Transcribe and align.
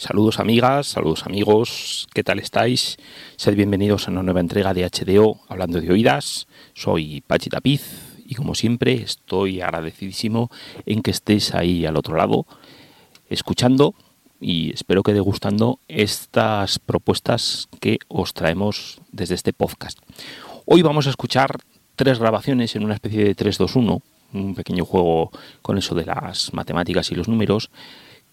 Saludos 0.00 0.38
amigas, 0.38 0.86
saludos 0.86 1.26
amigos, 1.26 2.06
¿qué 2.14 2.22
tal 2.22 2.38
estáis? 2.38 2.98
Sed 3.34 3.56
bienvenidos 3.56 4.06
a 4.06 4.12
una 4.12 4.22
nueva 4.22 4.38
entrega 4.38 4.72
de 4.72 4.88
HDO 4.88 5.40
Hablando 5.48 5.80
de 5.80 5.90
Oídas. 5.90 6.46
Soy 6.72 7.20
Pachi 7.26 7.50
Tapiz 7.50 8.14
y 8.24 8.36
como 8.36 8.54
siempre 8.54 8.92
estoy 8.92 9.60
agradecidísimo 9.60 10.52
en 10.86 11.02
que 11.02 11.10
estéis 11.10 11.52
ahí 11.52 11.84
al 11.84 11.96
otro 11.96 12.14
lado 12.14 12.46
escuchando 13.28 13.96
y 14.40 14.72
espero 14.72 15.02
que 15.02 15.14
degustando 15.14 15.80
estas 15.88 16.78
propuestas 16.78 17.66
que 17.80 17.98
os 18.06 18.34
traemos 18.34 19.00
desde 19.10 19.34
este 19.34 19.52
podcast. 19.52 19.98
Hoy 20.64 20.82
vamos 20.82 21.08
a 21.08 21.10
escuchar 21.10 21.58
tres 21.96 22.20
grabaciones 22.20 22.76
en 22.76 22.84
una 22.84 22.94
especie 22.94 23.24
de 23.24 23.34
3-2-1, 23.34 24.00
un 24.32 24.54
pequeño 24.54 24.84
juego 24.84 25.32
con 25.60 25.76
eso 25.76 25.96
de 25.96 26.06
las 26.06 26.54
matemáticas 26.54 27.10
y 27.10 27.16
los 27.16 27.26
números, 27.26 27.70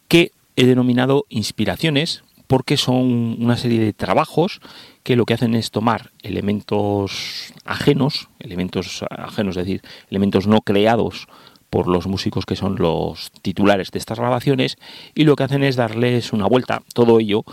que 0.07 0.31
he 0.55 0.65
denominado 0.65 1.25
inspiraciones 1.29 2.23
porque 2.47 2.77
son 2.77 3.41
una 3.41 3.57
serie 3.57 3.79
de 3.79 3.93
trabajos 3.93 4.61
que 5.03 5.15
lo 5.15 5.25
que 5.25 5.33
hacen 5.33 5.55
es 5.55 5.71
tomar 5.71 6.11
elementos 6.21 7.53
ajenos, 7.65 8.29
elementos 8.39 9.03
ajenos, 9.09 9.57
es 9.57 9.65
decir, 9.65 9.81
elementos 10.09 10.47
no 10.47 10.61
creados 10.61 11.27
por 11.69 11.87
los 11.87 12.07
músicos 12.07 12.45
que 12.45 12.55
son 12.55 12.75
los 12.77 13.31
titulares 13.41 13.91
de 13.91 13.99
estas 13.99 14.19
grabaciones 14.19 14.77
y 15.13 15.23
lo 15.23 15.35
que 15.35 15.43
hacen 15.43 15.63
es 15.63 15.75
darles 15.75 16.33
una 16.33 16.47
vuelta, 16.47 16.81
todo 16.93 17.19
ello 17.19 17.43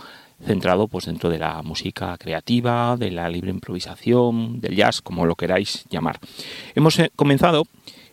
centrado 0.45 0.89
pues 0.89 1.07
dentro 1.07 1.31
de 1.31 1.39
la 1.39 1.63
música 1.63 2.17
creativa, 2.19 2.97
de 2.97 3.11
la 3.11 3.29
libre 3.29 3.51
improvisación, 3.51 4.61
del 4.61 4.77
jazz, 4.77 5.01
como 5.01 5.25
lo 5.25 5.37
queráis 5.37 5.85
llamar. 5.89 6.19
Hemos 6.75 6.99
eh, 6.99 7.11
comenzado 7.15 7.65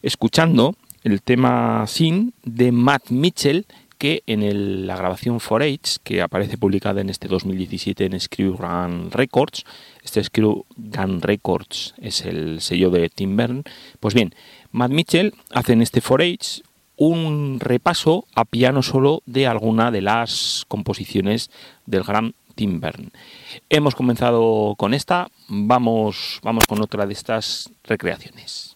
escuchando 0.01 0.75
el 1.03 1.21
tema 1.21 1.85
Sin 1.87 2.33
de 2.43 2.71
Matt 2.71 3.09
Mitchell 3.09 3.65
que 3.99 4.23
en 4.25 4.87
la 4.87 4.95
grabación 4.95 5.39
4H, 5.39 5.99
que 6.03 6.23
aparece 6.23 6.57
publicada 6.57 7.01
en 7.01 7.09
este 7.09 7.27
2017 7.27 8.05
en 8.05 8.19
Screw 8.19 8.55
Gun 8.55 9.11
Records, 9.11 9.65
este 10.01 10.23
Screw 10.23 10.65
Gun 10.77 11.21
Records 11.21 11.93
es 12.01 12.21
el 12.21 12.61
sello 12.61 12.89
de 12.89 13.09
Tim 13.09 13.35
Bern, 13.35 13.63
pues 13.99 14.15
bien, 14.15 14.33
Matt 14.71 14.91
Mitchell 14.91 15.35
hace 15.51 15.73
en 15.73 15.81
este 15.81 16.01
4H 16.01 16.63
un 16.95 17.59
repaso 17.59 18.25
a 18.35 18.45
piano 18.45 18.81
solo 18.81 19.21
de 19.25 19.47
alguna 19.47 19.91
de 19.91 20.01
las 20.01 20.65
composiciones 20.67 21.51
del 21.85 22.03
gran 22.03 22.33
Tim 22.55 22.79
Bern. 22.79 23.11
Hemos 23.69 23.95
comenzado 23.95 24.75
con 24.77 24.93
esta, 24.93 25.29
vamos, 25.49 26.39
vamos 26.41 26.65
con 26.67 26.81
otra 26.81 27.05
de 27.05 27.13
estas 27.13 27.69
recreaciones. 27.83 28.75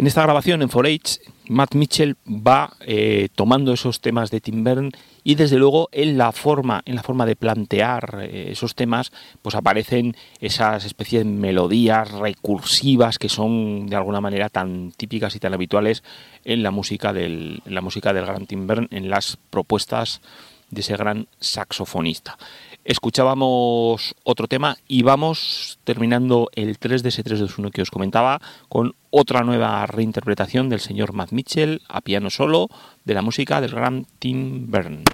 En 0.00 0.06
esta 0.06 0.22
grabación 0.22 0.62
en 0.62 0.70
4H, 0.70 1.20
Matt 1.50 1.74
Mitchell 1.74 2.16
va 2.26 2.72
eh, 2.80 3.28
tomando 3.34 3.74
esos 3.74 4.00
temas 4.00 4.30
de 4.30 4.40
Tim 4.40 4.64
Berne 4.64 4.92
y 5.22 5.34
desde 5.34 5.58
luego 5.58 5.90
en 5.92 6.16
la 6.16 6.32
forma, 6.32 6.80
en 6.86 6.94
la 6.94 7.02
forma 7.02 7.26
de 7.26 7.36
plantear 7.36 8.20
eh, 8.22 8.48
esos 8.50 8.74
temas, 8.74 9.12
pues 9.42 9.54
aparecen 9.54 10.16
esas 10.40 10.86
especies 10.86 11.22
de 11.22 11.30
melodías 11.30 12.10
recursivas 12.12 13.18
que 13.18 13.28
son 13.28 13.88
de 13.88 13.96
alguna 13.96 14.22
manera 14.22 14.48
tan 14.48 14.90
típicas 14.92 15.36
y 15.36 15.38
tan 15.38 15.52
habituales 15.52 16.02
en 16.46 16.62
la 16.62 16.70
música 16.70 17.12
del, 17.12 17.60
la 17.66 17.82
música 17.82 18.14
del 18.14 18.24
gran 18.24 18.46
Tim 18.46 18.66
Berne, 18.66 18.88
en 18.92 19.10
las 19.10 19.36
propuestas 19.50 20.22
de 20.70 20.80
ese 20.80 20.96
gran 20.96 21.26
saxofonista. 21.40 22.38
Escuchábamos 22.84 24.14
otro 24.24 24.48
tema 24.48 24.78
y 24.88 25.02
vamos 25.02 25.78
terminando 25.84 26.48
el 26.54 26.78
3 26.78 27.02
de 27.02 27.10
ese 27.10 27.22
321 27.22 27.70
que 27.70 27.82
os 27.82 27.90
comentaba 27.90 28.40
con 28.70 28.94
otra 29.10 29.42
nueva 29.42 29.84
reinterpretación 29.86 30.70
del 30.70 30.80
señor 30.80 31.12
Matt 31.12 31.32
Mitchell 31.32 31.82
a 31.88 32.00
piano 32.00 32.30
solo 32.30 32.68
de 33.04 33.14
la 33.14 33.22
música 33.22 33.60
del 33.60 33.72
gran 33.72 34.06
Tim 34.18 34.70
Byrne. 34.70 35.04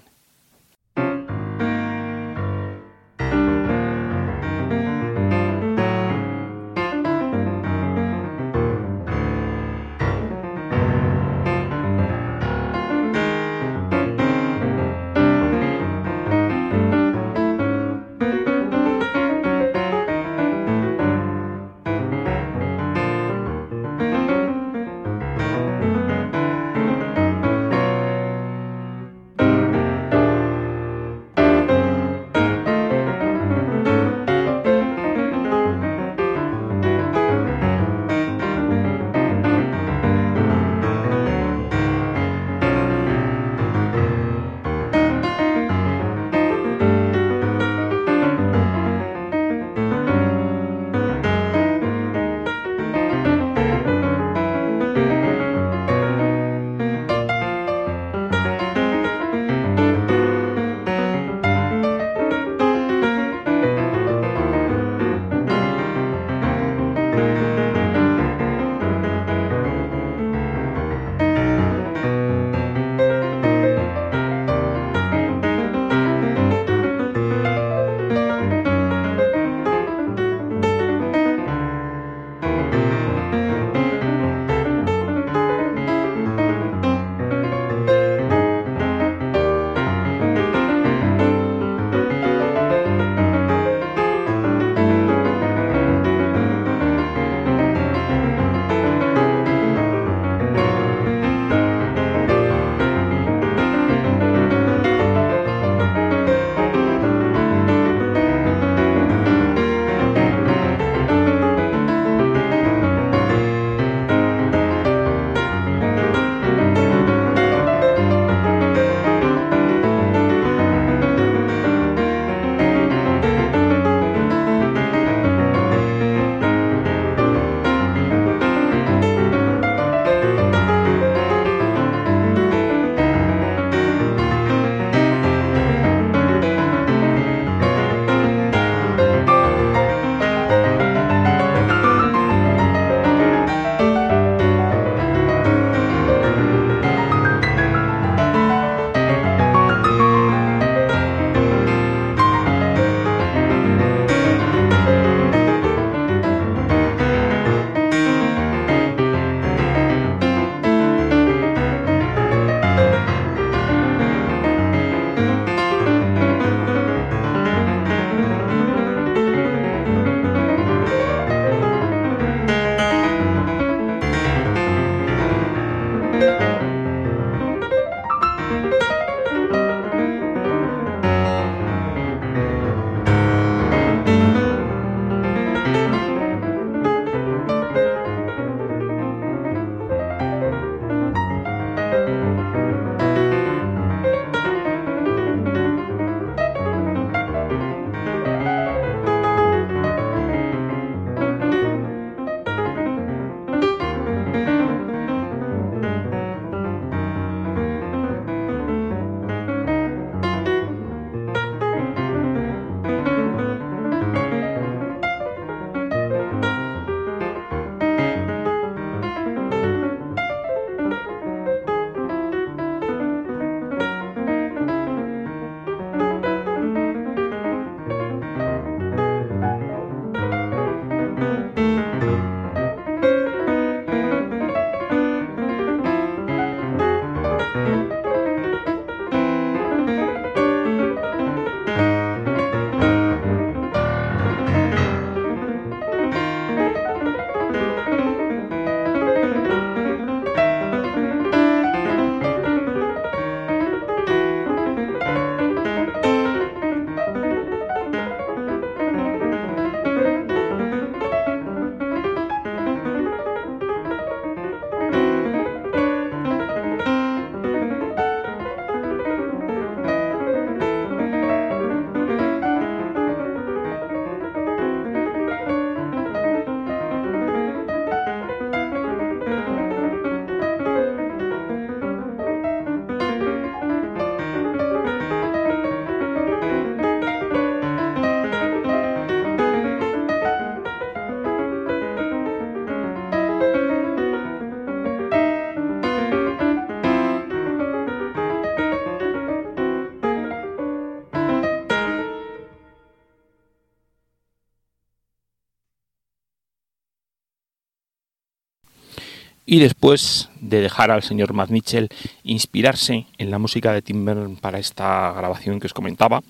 Y 309.57 309.59
después 309.59 310.29
de 310.38 310.61
dejar 310.61 310.90
al 310.90 311.03
señor 311.03 311.33
Matt 311.33 311.49
Mitchell 311.49 311.88
inspirarse 312.25 313.07
en 313.16 313.31
la 313.31 313.38
música 313.38 313.73
de 313.73 313.81
Tim 313.81 314.05
Berners 314.05 314.38
para 314.38 314.59
esta 314.59 315.11
grabación 315.12 315.61
que 315.61 315.66
os 315.66 315.73
comentaba, 315.73 316.23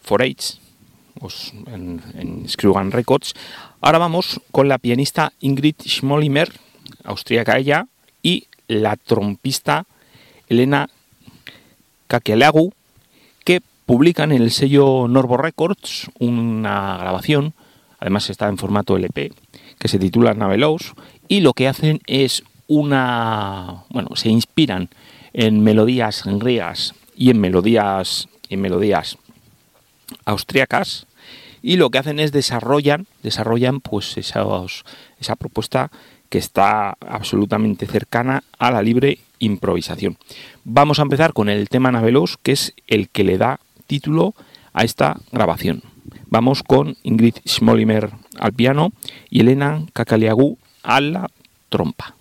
For 0.00 0.22
Age, 0.22 0.60
en, 1.66 2.00
en 2.14 2.92
Records, 2.92 3.34
ahora 3.80 3.98
vamos 3.98 4.40
con 4.52 4.68
la 4.68 4.78
pianista 4.78 5.32
Ingrid 5.40 5.74
Schmolimer, 5.84 6.52
austríaca 7.02 7.58
ella, 7.58 7.88
y 8.22 8.46
la 8.68 8.94
trompista 8.94 9.84
Elena 10.48 10.88
Kakelagu, 12.06 12.72
que 13.42 13.60
publican 13.86 14.30
en 14.30 14.40
el 14.40 14.52
sello 14.52 15.08
Norvo 15.08 15.36
Records 15.36 16.12
una 16.20 16.96
grabación, 16.96 17.54
además 17.98 18.30
está 18.30 18.46
en 18.46 18.56
formato 18.56 18.96
LP, 18.96 19.32
que 19.80 19.88
se 19.88 19.98
titula 19.98 20.34
Navelos, 20.34 20.94
y 21.28 21.40
lo 21.40 21.52
que 21.52 21.68
hacen 21.68 22.00
es 22.06 22.42
una, 22.66 23.84
bueno, 23.90 24.10
se 24.14 24.28
inspiran 24.28 24.88
en 25.32 25.62
melodías 25.62 26.22
griegas 26.24 26.94
y 27.16 27.30
en 27.30 27.40
melodías, 27.40 28.28
en 28.48 28.60
melodías 28.60 29.18
austriacas 30.24 31.06
y 31.62 31.76
lo 31.76 31.90
que 31.90 31.98
hacen 31.98 32.20
es 32.20 32.30
desarrollan, 32.30 33.06
desarrollan 33.22 33.80
pues 33.80 34.18
esa 34.18 35.36
propuesta 35.36 35.90
que 36.28 36.38
está 36.38 36.96
absolutamente 37.00 37.86
cercana 37.86 38.44
a 38.58 38.70
la 38.70 38.82
libre 38.82 39.18
improvisación. 39.38 40.18
Vamos 40.64 40.98
a 40.98 41.02
empezar 41.02 41.32
con 41.32 41.48
el 41.48 41.68
tema 41.68 41.90
Navelos, 41.90 42.38
que 42.42 42.52
es 42.52 42.74
el 42.86 43.08
que 43.08 43.24
le 43.24 43.38
da 43.38 43.60
título 43.86 44.34
a 44.72 44.84
esta 44.84 45.16
grabación. 45.32 45.82
Vamos 46.26 46.62
con 46.62 46.96
Ingrid 47.02 47.36
Schmolimer 47.46 48.10
al 48.38 48.52
piano 48.52 48.92
y 49.30 49.40
Elena 49.40 49.86
Kakaliagu 49.92 50.58
a 50.84 51.00
la 51.00 51.28
trompa. 51.68 52.14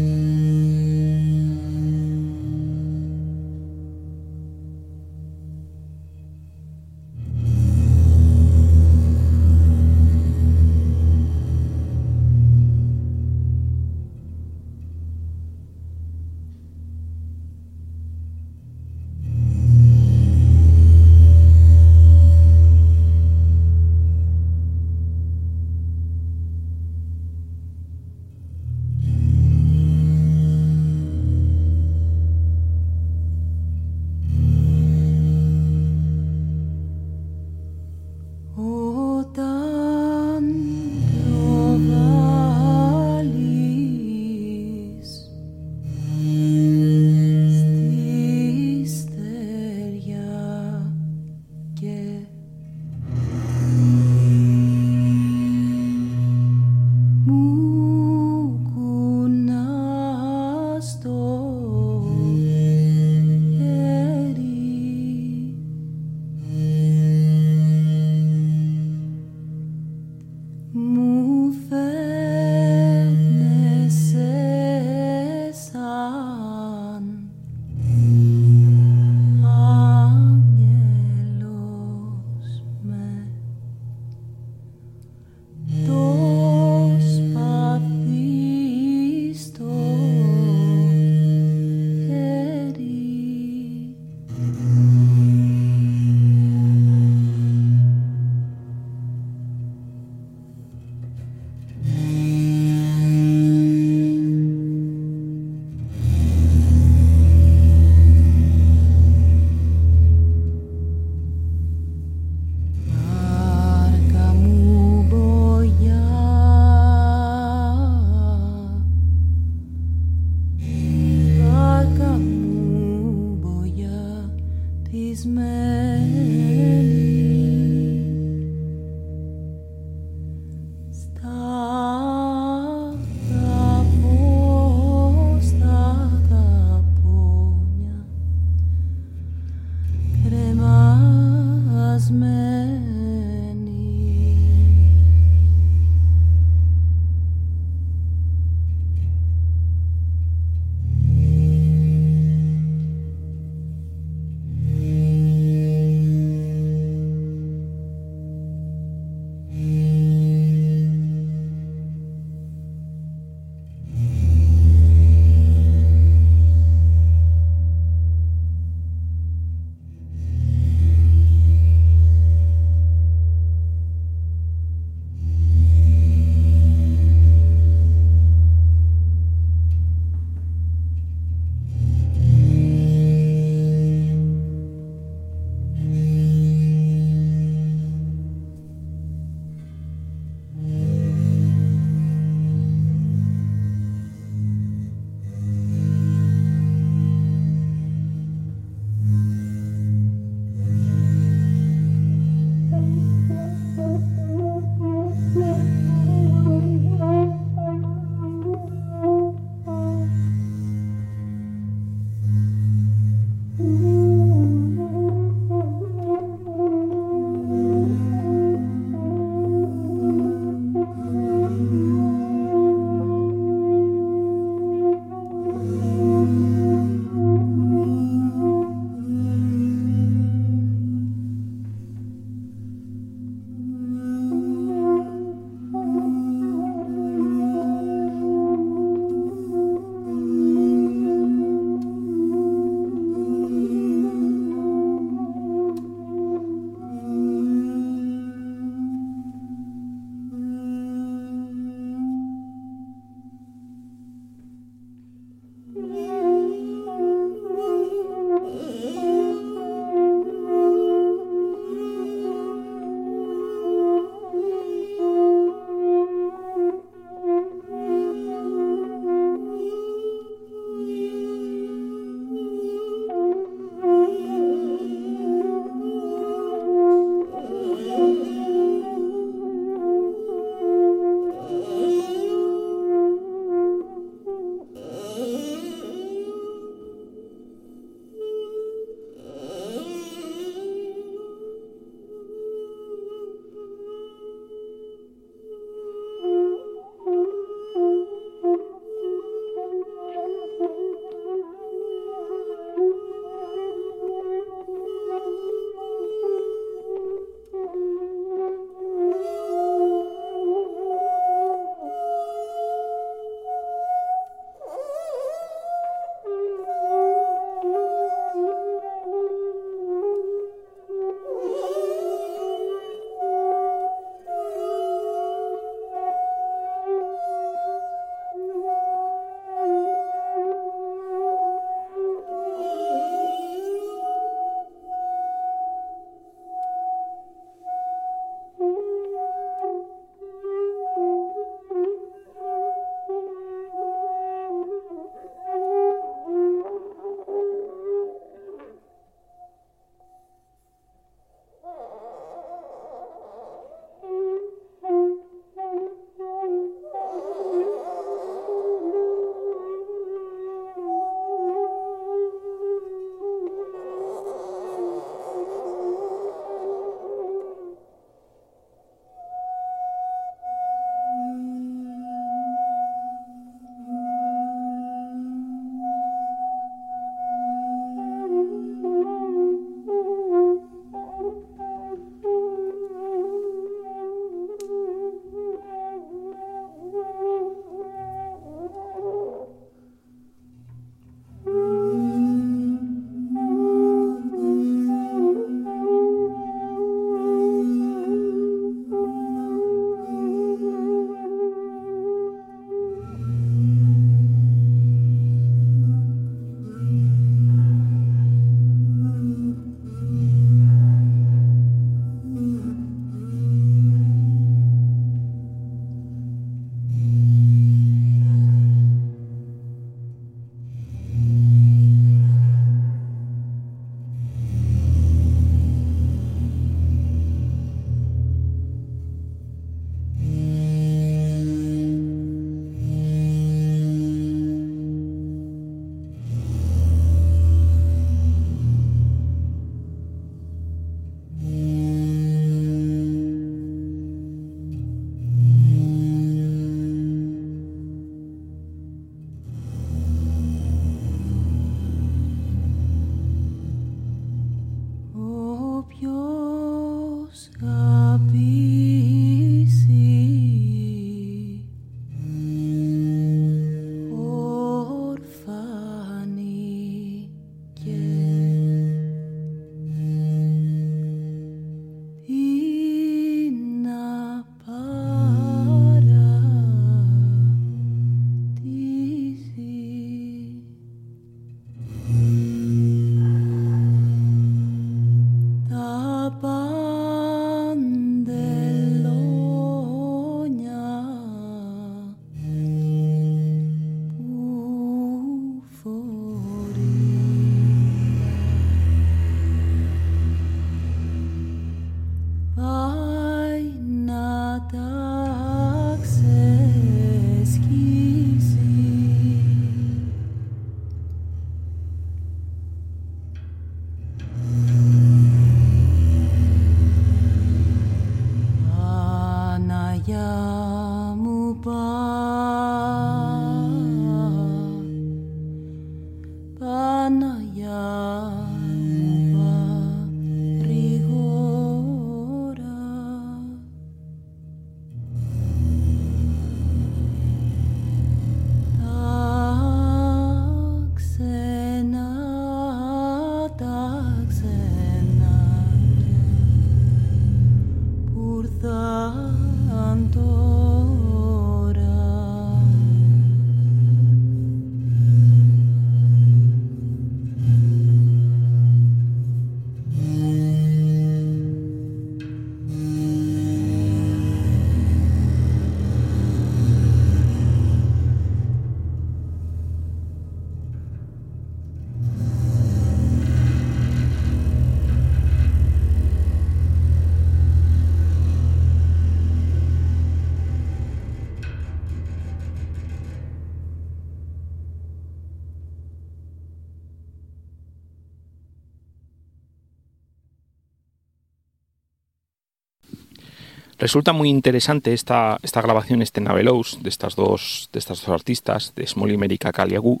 Resulta 593.84 594.14
muy 594.14 594.30
interesante 594.30 594.94
esta, 594.94 595.36
esta 595.42 595.60
grabación, 595.60 596.00
este 596.00 596.22
Navelous, 596.22 596.82
de 596.82 596.88
estas 596.88 597.16
dos, 597.16 597.68
de 597.70 597.78
estas 597.78 598.00
dos 598.00 598.08
artistas, 598.08 598.72
de 598.74 598.86
Smolimer 598.86 599.30
y 599.30 599.36
Kakaliagu, 599.36 600.00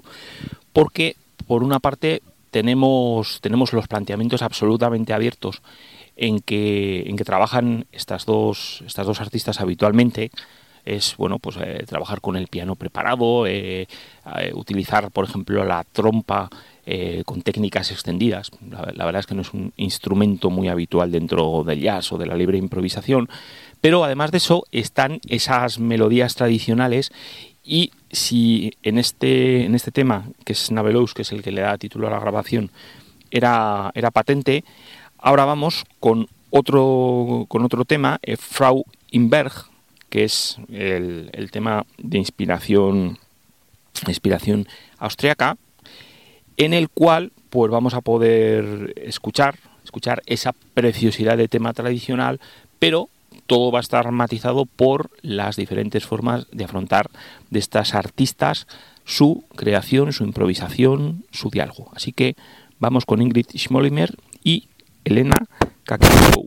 porque 0.72 1.16
por 1.46 1.62
una 1.62 1.80
parte 1.80 2.22
tenemos, 2.50 3.42
tenemos 3.42 3.74
los 3.74 3.86
planteamientos 3.86 4.40
absolutamente 4.40 5.12
abiertos 5.12 5.60
en 6.16 6.40
que, 6.40 7.02
en 7.06 7.18
que 7.18 7.24
trabajan 7.24 7.84
estas 7.92 8.24
dos, 8.24 8.82
estas 8.86 9.06
dos 9.06 9.20
artistas 9.20 9.60
habitualmente, 9.60 10.30
es 10.84 11.16
bueno 11.16 11.38
pues 11.38 11.56
eh, 11.60 11.84
trabajar 11.86 12.20
con 12.20 12.36
el 12.36 12.48
piano 12.48 12.76
preparado, 12.76 13.46
eh, 13.46 13.86
eh, 14.38 14.52
utilizar 14.54 15.10
por 15.10 15.24
ejemplo 15.24 15.64
la 15.64 15.84
trompa 15.84 16.48
con 17.24 17.40
técnicas 17.40 17.90
extendidas. 17.92 18.50
La, 18.70 19.06
verdad 19.06 19.20
es 19.20 19.26
que 19.26 19.34
no 19.34 19.40
es 19.40 19.54
un 19.54 19.72
instrumento 19.78 20.50
muy 20.50 20.68
habitual 20.68 21.10
dentro 21.10 21.64
del 21.64 21.80
jazz 21.80 22.12
o 22.12 22.18
de 22.18 22.26
la 22.26 22.36
libre 22.36 22.58
improvisación, 22.58 23.26
pero 23.84 24.02
además 24.02 24.30
de 24.30 24.38
eso 24.38 24.64
están 24.72 25.20
esas 25.28 25.78
melodías 25.78 26.36
tradicionales 26.36 27.12
y 27.62 27.90
si 28.10 28.72
en 28.82 28.96
este, 28.96 29.66
en 29.66 29.74
este 29.74 29.90
tema, 29.90 30.24
que 30.46 30.54
es 30.54 30.70
Navelous, 30.70 31.12
que 31.12 31.20
es 31.20 31.32
el 31.32 31.42
que 31.42 31.52
le 31.52 31.60
da 31.60 31.76
título 31.76 32.06
a 32.06 32.10
la 32.10 32.18
grabación, 32.18 32.70
era, 33.30 33.92
era 33.94 34.10
patente, 34.10 34.64
ahora 35.18 35.44
vamos 35.44 35.84
con 36.00 36.28
otro, 36.48 37.44
con 37.46 37.62
otro 37.62 37.84
tema, 37.84 38.18
Frau 38.38 38.86
Inberg, 39.10 39.52
que 40.08 40.24
es 40.24 40.56
el, 40.72 41.50
tema 41.52 41.84
de 41.98 42.16
inspiración, 42.16 43.18
inspiración 44.06 44.66
austriaca, 44.96 45.58
en 46.56 46.72
el 46.72 46.88
cual 46.88 47.32
pues 47.50 47.70
vamos 47.70 47.92
a 47.92 48.00
poder 48.00 48.94
escuchar, 48.96 49.56
escuchar 49.84 50.22
esa 50.24 50.54
preciosidad 50.72 51.36
de 51.36 51.48
tema 51.48 51.74
tradicional, 51.74 52.40
pero 52.78 53.10
todo 53.46 53.70
va 53.70 53.78
a 53.78 53.80
estar 53.80 54.10
matizado 54.10 54.66
por 54.66 55.10
las 55.22 55.56
diferentes 55.56 56.04
formas 56.04 56.46
de 56.52 56.64
afrontar 56.64 57.10
de 57.50 57.58
estas 57.58 57.94
artistas 57.94 58.66
su 59.04 59.44
creación, 59.54 60.12
su 60.12 60.24
improvisación, 60.24 61.24
su 61.30 61.50
diálogo. 61.50 61.90
Así 61.94 62.12
que 62.12 62.36
vamos 62.78 63.04
con 63.04 63.22
Ingrid 63.22 63.46
Schmolimer 63.56 64.16
y 64.42 64.68
Elena 65.04 65.36
Kakao. 65.84 66.46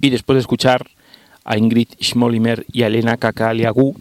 Y 0.00 0.10
después 0.10 0.36
de 0.36 0.40
escuchar 0.40 0.88
a 1.44 1.56
Ingrid 1.56 1.88
Schmolimer 2.00 2.64
y 2.72 2.82
a 2.82 2.86
Elena 2.86 3.16
Kakaliagu, 3.16 3.94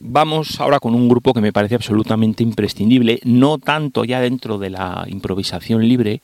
vamos 0.00 0.60
ahora 0.60 0.78
con 0.78 0.94
un 0.94 1.08
grupo 1.08 1.32
que 1.32 1.40
me 1.40 1.52
parece 1.52 1.74
absolutamente 1.74 2.42
imprescindible, 2.42 3.20
no 3.24 3.58
tanto 3.58 4.04
ya 4.04 4.20
dentro 4.20 4.58
de 4.58 4.70
la 4.70 5.04
improvisación 5.08 5.86
libre, 5.88 6.20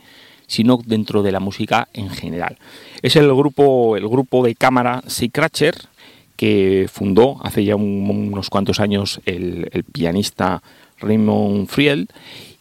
sino 0.47 0.79
dentro 0.85 1.22
de 1.22 1.33
la 1.33 1.41
música 1.41 1.89
en 1.93 2.11
general. 2.11 2.57
Es 3.03 3.16
el 3.16 3.33
grupo, 3.35 3.97
el 3.97 4.09
grupo 4.09 4.45
de 4.45 4.55
cámara 4.55 5.03
Seacratcher, 5.07 5.76
que 6.37 6.89
fundó 6.91 7.39
hace 7.43 7.64
ya 7.64 7.76
unos 7.76 8.49
cuantos 8.49 8.81
años 8.81 9.20
el, 9.26 9.68
el 9.72 9.85
pianista 9.85 10.62
Raymond 11.01 11.68
Friel 11.68 12.09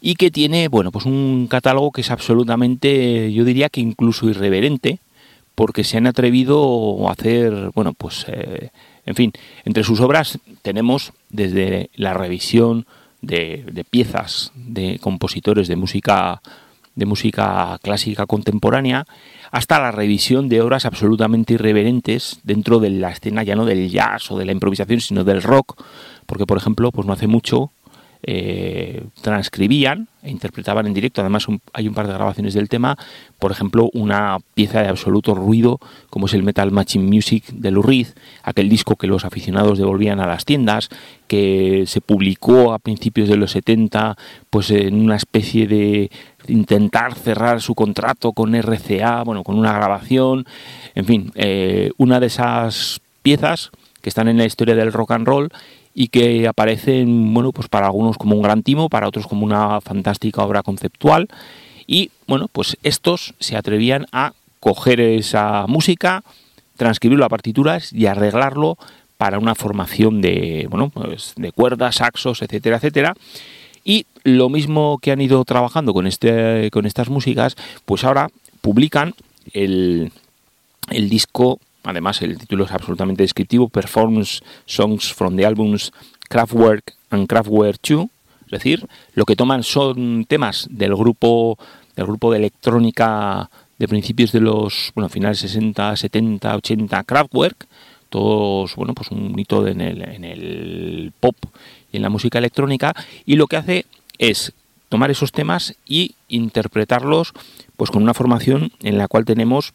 y 0.02 0.16
que 0.16 0.32
tiene, 0.32 0.68
bueno, 0.68 0.92
pues 0.92 1.06
un 1.06 1.48
catálogo 1.50 1.92
que 1.92 2.02
es 2.02 2.12
absolutamente, 2.12 3.32
yo 3.32 3.46
diría 3.46 3.70
que 3.70 3.82
incluso 3.82 4.30
irreverente, 4.30 5.00
porque 5.58 5.84
se 5.84 5.98
han 5.98 6.06
atrevido 6.06 7.10
a 7.10 7.14
hacer, 7.14 7.72
bueno, 7.74 7.94
pues, 7.94 8.28
eh, 8.28 8.70
en 9.08 9.16
fin, 9.16 9.34
entre 9.66 9.84
sus 9.84 10.00
obras 10.02 10.38
tenemos 10.62 11.14
desde 11.30 11.90
la 11.96 12.14
revisión 12.14 12.86
de, 13.24 13.66
de, 13.72 13.84
piezas 13.84 14.52
de 14.54 15.00
compositores 15.00 15.68
de 15.68 15.76
música 15.76 16.44
de 16.94 17.06
música 17.08 17.80
clásica 17.82 18.28
contemporánea 18.28 19.08
hasta 19.52 19.80
la 19.80 19.92
revisión 19.92 20.48
de 20.48 20.62
obras 20.62 20.86
absolutamente 20.86 21.56
irreverentes 21.56 22.40
dentro 22.44 22.80
de 22.80 22.92
la 22.92 23.10
escena 23.10 23.42
ya 23.42 23.56
no 23.56 23.66
del 23.66 23.90
jazz 23.90 24.32
o 24.32 24.38
de 24.38 24.46
la 24.46 24.52
improvisación 24.52 25.00
sino 25.00 25.24
del 25.24 25.44
rock 25.44 25.84
porque 26.26 26.48
por 26.48 26.58
ejemplo 26.58 26.92
pues 26.92 27.06
no 27.06 27.14
hace 27.14 27.28
mucho 27.28 27.72
eh, 28.24 29.04
transcribían 29.22 30.08
e 30.24 30.30
interpretaban 30.30 30.88
en 30.88 30.94
directo. 30.94 31.22
Además, 31.22 31.48
hay 31.74 31.88
un 31.88 31.94
par 31.94 32.08
de 32.08 32.14
grabaciones 32.14 32.54
del 32.54 32.70
tema. 32.70 32.98
Por 33.40 33.52
ejemplo, 33.52 33.90
una 33.94 34.38
pieza 34.54 34.82
de 34.82 34.90
absoluto 34.90 35.36
ruido, 35.36 35.80
como 36.10 36.26
es 36.26 36.34
el 36.34 36.44
Metal 36.44 36.72
Machine 36.72 37.06
Music 37.06 37.46
de 37.52 37.72
Lou 37.72 37.84
Reed, 37.84 38.08
aquel 38.44 38.70
disco 38.70 38.96
que 38.96 39.08
los 39.08 39.26
aficionados 39.26 39.78
devolvían 39.78 40.20
a 40.20 40.28
las 40.28 40.46
tiendas, 40.46 40.90
que 41.28 41.84
se 41.88 42.02
publicó 42.02 42.74
a 42.74 42.80
principios 42.80 43.30
de 43.30 43.38
los 43.38 43.52
70, 43.52 44.18
pues 44.50 44.72
en 44.72 44.96
una 44.96 45.16
especie 45.16 45.68
de 45.68 46.12
intentar 46.48 47.14
cerrar 47.16 47.62
su 47.62 47.76
contrato 47.76 48.32
con 48.32 48.56
RCA, 48.56 49.24
bueno, 49.24 49.44
con 49.44 49.58
una 49.58 49.74
grabación. 49.74 50.46
En 50.96 51.06
fin, 51.06 51.32
eh, 51.36 51.92
una 51.98 52.20
de 52.20 52.28
esas 52.28 53.02
piezas 53.22 53.72
que 54.02 54.10
están 54.10 54.28
en 54.28 54.38
la 54.38 54.46
historia 54.46 54.76
del 54.76 54.94
rock 54.94 55.12
and 55.12 55.28
roll 55.28 55.50
y 56.00 56.10
que 56.10 56.48
aparecen, 56.48 57.34
bueno, 57.34 57.52
pues 57.52 57.70
para 57.70 57.88
algunos 57.88 58.20
como 58.20 58.36
un 58.36 58.44
gran 58.44 58.62
timo, 58.62 58.88
para 58.88 59.08
otros 59.08 59.26
como 59.26 59.44
una 59.44 59.82
fantástica 59.82 60.44
obra 60.44 60.62
conceptual. 60.62 61.28
Y 61.88 62.12
bueno, 62.28 62.50
pues 62.52 62.78
estos 62.84 63.34
se 63.40 63.58
atrevían 63.58 64.06
a 64.12 64.34
coger 64.60 65.00
esa 65.00 65.66
música, 65.66 66.24
transcribirlo 66.76 67.26
a 67.26 67.30
partituras 67.30 67.92
y 67.94 68.06
arreglarlo 68.06 68.78
para 69.18 69.40
una 69.40 69.56
formación 69.56 70.22
de, 70.22 70.68
bueno, 70.70 70.90
pues 70.90 71.34
de 71.36 71.52
cuerdas, 71.52 71.96
saxos, 71.96 72.44
etcétera, 72.44 72.78
etcétera. 72.78 73.16
Y 73.84 74.06
lo 74.22 74.50
mismo 74.50 75.00
que 75.02 75.12
han 75.12 75.20
ido 75.20 75.44
trabajando 75.46 75.96
con, 75.96 76.06
este, 76.06 76.70
con 76.70 76.86
estas 76.86 77.10
músicas, 77.10 77.56
pues 77.86 78.04
ahora 78.04 78.30
publican 78.62 79.16
el, 79.52 80.12
el 80.92 81.10
disco 81.10 81.60
Además, 81.88 82.22
el 82.22 82.38
título 82.38 82.66
es 82.66 82.72
absolutamente 82.72 83.24
descriptivo, 83.24 83.70
Performance 83.70 84.42
Songs 84.66 85.14
from 85.14 85.38
the 85.38 85.46
Albums 85.46 85.94
Kraftwerk 86.28 86.94
and 87.12 87.28
Kraftwerk 87.28 87.80
2, 87.82 88.08
es 88.46 88.52
decir, 88.52 88.86
lo 89.14 89.24
que 89.24 89.38
toman 89.38 89.64
son 89.64 90.26
temas 90.26 90.68
del 90.70 90.94
grupo 90.96 91.58
del 91.96 92.06
grupo 92.06 92.32
de 92.32 92.40
electrónica 92.40 93.50
de 93.78 93.88
principios 93.88 94.34
de 94.34 94.42
los, 94.42 94.92
bueno, 94.96 95.08
finales 95.08 95.40
60, 95.40 95.96
70, 95.96 96.58
80 96.58 97.04
Kraftwerk, 97.06 97.68
todos, 98.10 98.76
bueno, 98.76 98.94
pues 98.94 99.10
un 99.12 99.40
hito 99.40 99.66
en 99.66 99.80
el, 99.80 100.02
en 100.02 100.26
el 100.26 101.14
pop 101.18 101.38
y 101.94 101.98
en 101.98 102.04
la 102.04 102.10
música 102.10 102.38
electrónica. 102.38 102.94
Y 103.26 103.38
lo 103.38 103.48
que 103.48 103.56
hace 103.56 103.86
es 104.18 104.52
tomar 104.90 105.10
esos 105.10 105.32
temas 105.32 105.74
y 105.88 106.16
interpretarlos 106.28 107.32
pues 107.78 107.92
con 107.92 108.04
una 108.04 108.14
formación 108.14 108.72
en 108.82 108.98
la 108.98 109.08
cual 109.08 109.24
tenemos 109.24 109.74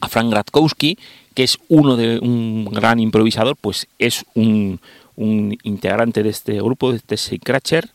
a 0.00 0.08
Frank 0.08 0.30
Gradkowski, 0.30 0.98
que 1.34 1.44
es 1.44 1.58
uno 1.68 1.96
de 1.96 2.18
un 2.18 2.64
gran 2.72 2.98
improvisador, 2.98 3.56
pues 3.60 3.86
es 3.98 4.24
un, 4.34 4.80
integrante 5.16 6.22
de 6.22 6.30
este 6.30 6.54
grupo, 6.54 6.90
de 6.90 6.98
este 6.98 7.16
Scratcher. 7.16 7.90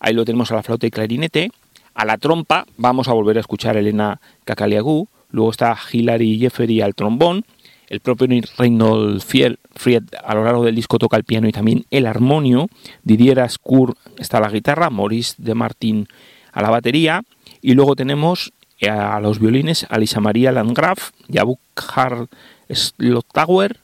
Ahí 0.00 0.14
lo 0.14 0.24
tenemos 0.24 0.50
a 0.50 0.56
la 0.56 0.62
flauta 0.62 0.86
y 0.86 0.90
clarinete. 0.90 1.50
A 1.94 2.04
la 2.04 2.18
trompa 2.18 2.66
vamos 2.76 3.08
a 3.08 3.12
volver 3.12 3.36
a 3.36 3.40
escuchar 3.40 3.76
a 3.76 3.80
Elena 3.80 4.20
Kakaliagu. 4.44 5.08
Luego 5.30 5.50
está 5.50 5.76
Hilary 5.90 6.38
Jeffery 6.38 6.80
al 6.80 6.94
trombón. 6.94 7.44
El 7.88 8.00
propio 8.00 8.26
Reynold 8.56 9.20
Fried 9.22 10.02
a 10.24 10.34
lo 10.34 10.44
largo 10.44 10.64
del 10.64 10.74
disco 10.74 10.98
toca 10.98 11.18
el 11.18 11.24
piano 11.24 11.48
y 11.48 11.52
también 11.52 11.84
el 11.90 12.06
armonio. 12.06 12.68
Didier 13.02 13.40
Ascour 13.40 13.96
está 14.18 14.38
a 14.38 14.40
la 14.40 14.50
guitarra. 14.50 14.88
Maurice 14.88 15.34
de 15.38 15.54
Martin 15.54 16.08
a 16.52 16.62
la 16.62 16.70
batería. 16.70 17.22
Y 17.60 17.74
luego 17.74 17.94
tenemos 17.94 18.52
a 18.88 19.20
los 19.20 19.38
violines 19.38 19.86
a 19.88 19.98
Lisa 19.98 20.20
María 20.20 20.52
Landgraf 20.52 21.10
y 21.28 21.38
a 21.38 21.44
Bukhar 21.44 22.28
Slottauer, 22.70 23.78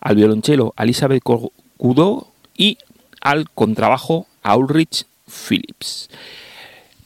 al 0.00 0.16
violonchelo 0.16 0.74
Elizabeth 0.78 1.22
Cudó 1.22 2.28
y 2.56 2.78
al 3.20 3.50
contrabajo 3.50 4.26
a 4.42 4.56
Ulrich 4.56 5.06
Phillips. 5.26 6.08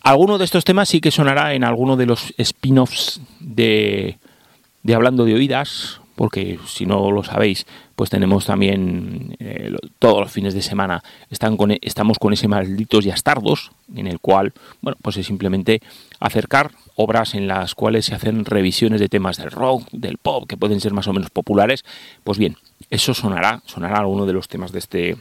Alguno 0.02 0.38
de 0.38 0.44
estos 0.44 0.64
temas 0.64 0.88
sí 0.88 1.00
que 1.00 1.10
sonará 1.10 1.54
en 1.54 1.64
alguno 1.64 1.96
de 1.96 2.06
los 2.06 2.34
spin-offs 2.36 3.20
de, 3.40 4.18
de 4.82 4.94
Hablando 4.94 5.24
de 5.24 5.34
Oídas, 5.34 6.00
porque 6.14 6.58
si 6.66 6.86
no 6.86 7.10
lo 7.10 7.24
sabéis, 7.24 7.66
pues 7.96 8.10
tenemos 8.10 8.46
también 8.46 9.36
eh, 9.38 9.74
todos 9.98 10.20
los 10.20 10.32
fines 10.32 10.54
de 10.54 10.62
semana 10.62 11.02
están 11.30 11.56
con, 11.56 11.70
e, 11.70 11.78
estamos 11.82 12.18
con 12.18 12.32
ese 12.32 12.48
malditos 12.48 13.06
y 13.06 13.10
astardos, 13.10 13.72
en 13.94 14.06
el 14.06 14.20
cual, 14.20 14.52
bueno, 14.80 14.98
pues 15.02 15.16
es 15.16 15.26
simplemente 15.26 15.80
acercar 16.20 16.72
obras 16.96 17.34
en 17.34 17.48
las 17.48 17.74
cuales 17.74 18.06
se 18.06 18.14
hacen 18.14 18.44
revisiones 18.44 19.00
de 19.00 19.08
temas 19.08 19.36
del 19.36 19.50
rock, 19.50 19.88
del 19.92 20.18
pop, 20.18 20.46
que 20.48 20.56
pueden 20.56 20.80
ser 20.80 20.92
más 20.92 21.08
o 21.08 21.12
menos 21.12 21.30
populares. 21.30 21.84
Pues 22.22 22.38
bien, 22.38 22.56
eso 22.90 23.14
sonará, 23.14 23.62
sonará 23.66 23.98
alguno 23.98 24.26
de 24.26 24.32
los 24.32 24.48
temas 24.48 24.72
de 24.72 24.78
este, 24.78 25.16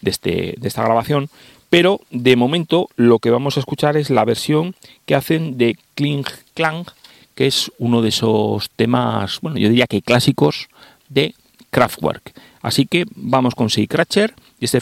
de 0.00 0.10
este, 0.10 0.54
de 0.58 0.68
esta 0.68 0.82
grabación. 0.82 1.28
Pero 1.70 2.00
de 2.10 2.36
momento 2.36 2.88
lo 2.96 3.18
que 3.18 3.30
vamos 3.30 3.56
a 3.56 3.60
escuchar 3.60 3.96
es 3.96 4.10
la 4.10 4.24
versión 4.24 4.74
que 5.04 5.14
hacen 5.14 5.58
de 5.58 5.76
Kling 5.94 6.24
Klang, 6.54 6.86
que 7.34 7.46
es 7.46 7.70
uno 7.78 8.02
de 8.02 8.08
esos 8.08 8.70
temas, 8.70 9.40
bueno, 9.42 9.58
yo 9.58 9.68
diría 9.68 9.86
que 9.86 10.02
clásicos 10.02 10.68
de 11.08 11.34
Kraftwerk. 11.70 12.32
Así 12.62 12.86
que 12.86 13.04
vamos 13.14 13.54
con 13.54 13.70
Sea 13.70 13.86
Cratcher 13.86 14.34
y 14.58 14.64
este 14.64 14.80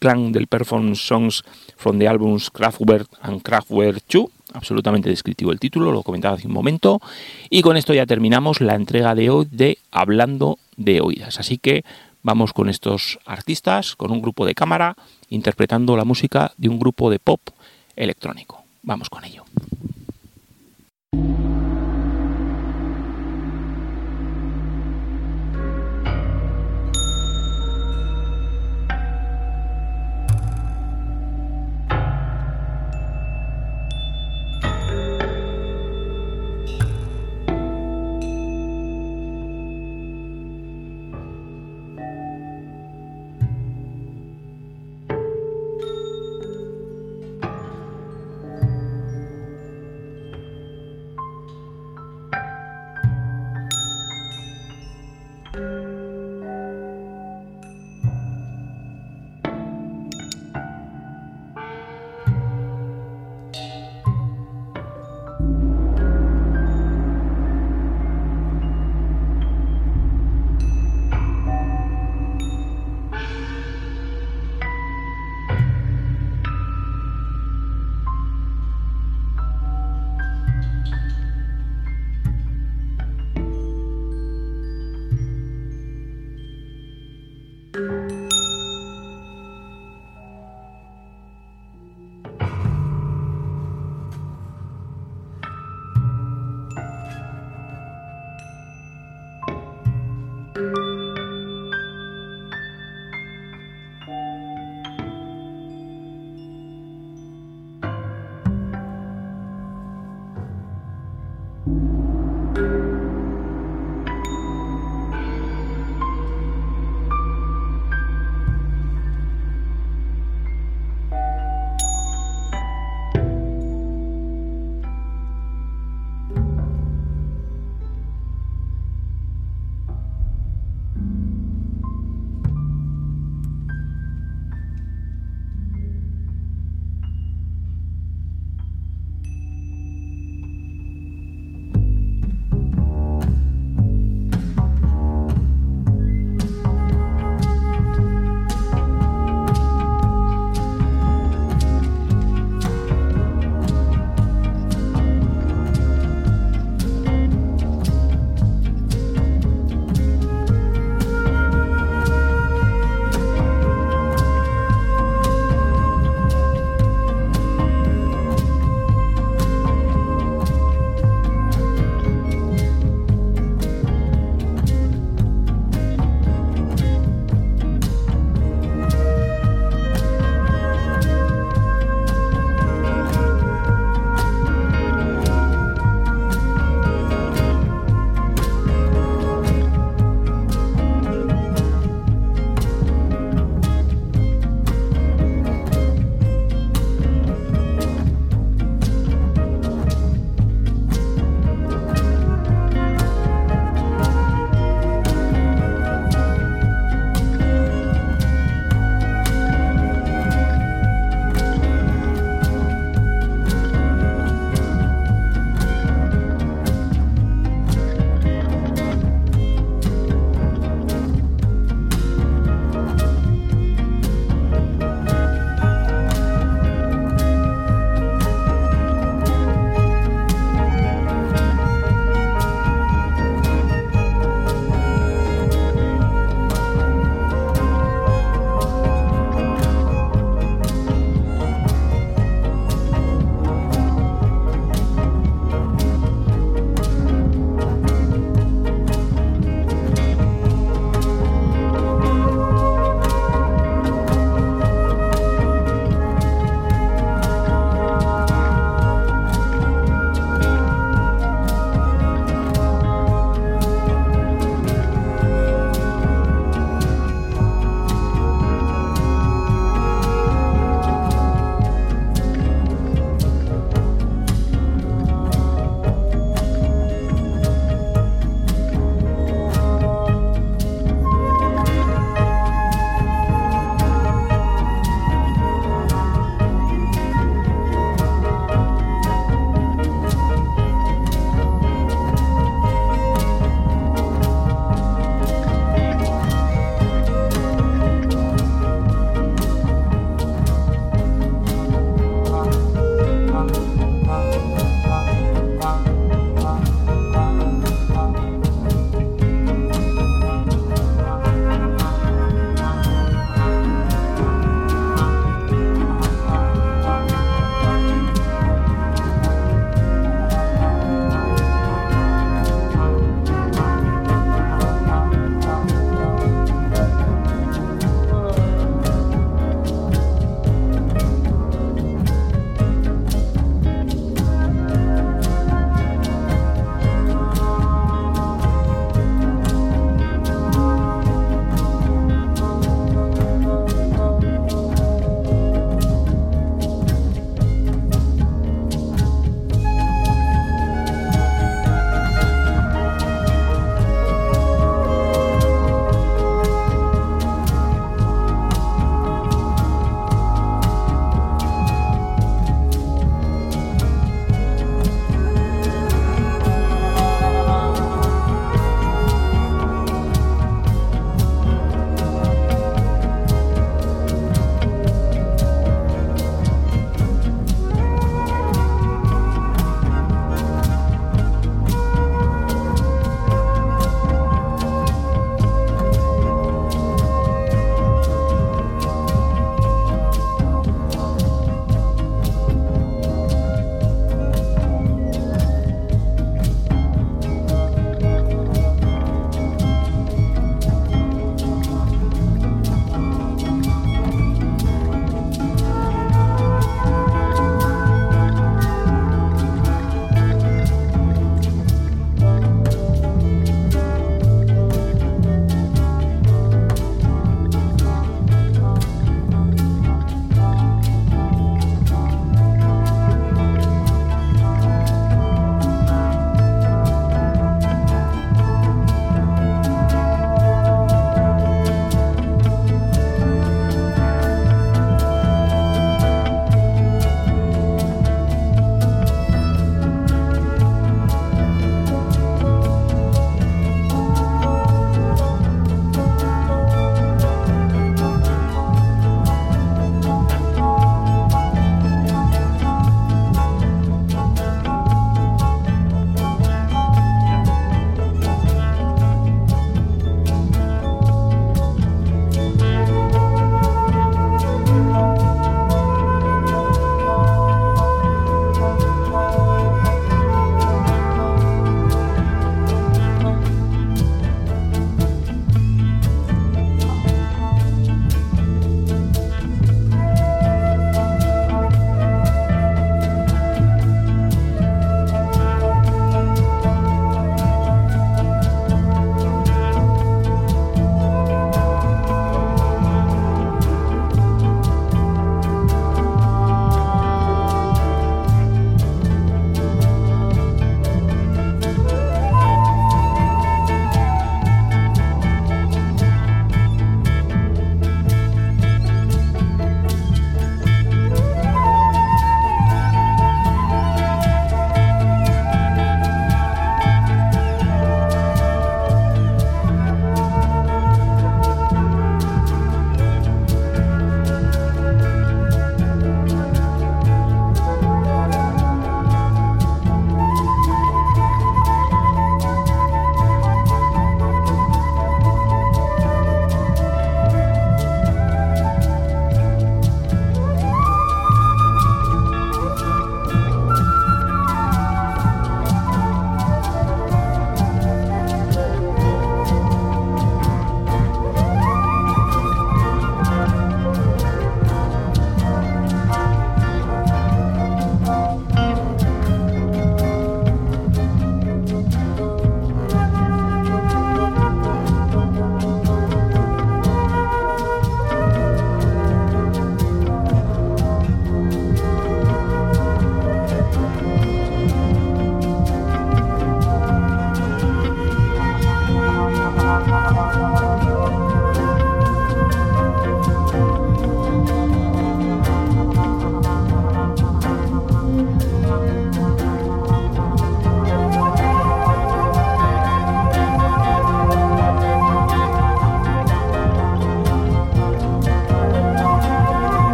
Klang 0.00 0.32
del 0.32 0.46
Performance 0.46 1.00
Songs 1.00 1.44
from 1.76 1.98
the 1.98 2.08
albums 2.08 2.50
Kraftwerk 2.50 3.08
and 3.22 3.42
Kraftwerk 3.42 4.02
2. 4.08 4.26
Absolutamente 4.54 5.10
descriptivo 5.10 5.50
el 5.50 5.58
título, 5.58 5.90
lo 5.90 6.04
comentaba 6.04 6.36
hace 6.36 6.46
un 6.46 6.52
momento. 6.52 7.00
Y 7.50 7.60
con 7.62 7.76
esto 7.76 7.92
ya 7.92 8.06
terminamos 8.06 8.60
la 8.60 8.76
entrega 8.76 9.16
de 9.16 9.28
hoy 9.28 9.48
de 9.50 9.78
Hablando 9.90 10.58
de 10.76 11.00
Oídas. 11.00 11.40
Así 11.40 11.58
que 11.58 11.84
vamos 12.22 12.52
con 12.52 12.68
estos 12.68 13.18
artistas, 13.26 13.96
con 13.96 14.12
un 14.12 14.22
grupo 14.22 14.46
de 14.46 14.54
cámara, 14.54 14.94
interpretando 15.28 15.96
la 15.96 16.04
música 16.04 16.52
de 16.56 16.68
un 16.68 16.78
grupo 16.78 17.10
de 17.10 17.18
pop 17.18 17.40
electrónico. 17.96 18.62
Vamos 18.82 19.10
con 19.10 19.24
ello. 19.24 19.44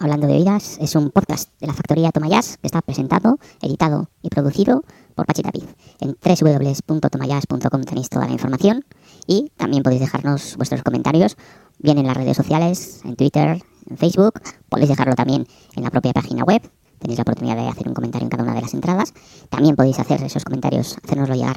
Hablando 0.00 0.26
de 0.26 0.34
Oídas, 0.34 0.76
es 0.80 0.96
un 0.96 1.10
podcast 1.10 1.48
de 1.60 1.68
la 1.68 1.72
factoría 1.72 2.10
Tomayas 2.10 2.56
que 2.56 2.66
está 2.66 2.82
presentado, 2.82 3.38
editado 3.60 4.10
y 4.20 4.28
producido 4.28 4.82
por 5.14 5.24
Pachi 5.24 5.42
Tapiz. 5.42 5.64
En 6.00 6.16
www.tomayas.com 6.20 7.82
tenéis 7.84 8.08
toda 8.08 8.26
la 8.26 8.32
información 8.32 8.84
y 9.24 9.52
también 9.56 9.84
podéis 9.84 10.00
dejarnos 10.00 10.56
vuestros 10.56 10.82
comentarios, 10.82 11.36
bien 11.78 11.98
en 11.98 12.08
las 12.08 12.16
redes 12.16 12.36
sociales, 12.36 13.02
en 13.04 13.14
Twitter, 13.14 13.62
en 13.88 13.96
Facebook, 13.96 14.40
podéis 14.68 14.88
dejarlo 14.88 15.14
también 15.14 15.46
en 15.76 15.84
la 15.84 15.90
propia 15.90 16.12
página 16.12 16.42
web. 16.42 16.60
Tenéis 16.98 17.18
la 17.18 17.22
oportunidad 17.22 17.56
de 17.56 17.68
hacer 17.68 17.86
un 17.86 17.94
comentario 17.94 18.26
en 18.26 18.30
cada 18.30 18.42
una 18.42 18.54
de 18.54 18.62
las 18.62 18.74
entradas. 18.74 19.14
También 19.48 19.76
podéis 19.76 20.00
hacer 20.00 20.24
esos 20.24 20.44
comentarios, 20.44 20.98
hacérnoslo 21.04 21.36
llegar 21.36 21.56